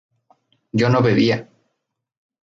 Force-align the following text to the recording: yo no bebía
yo 0.71 0.89
no 0.89 0.99
bebía 1.03 1.47